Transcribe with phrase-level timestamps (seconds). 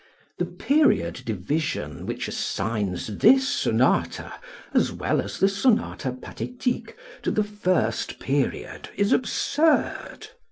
[0.39, 4.33] The period division which assigns this sonata
[4.73, 10.29] as well as the "Sonata Pathétique" to the first period is absurd.